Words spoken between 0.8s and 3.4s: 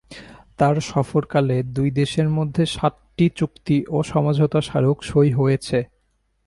সফরকালে দুই দেশের মধ্যে সাতটি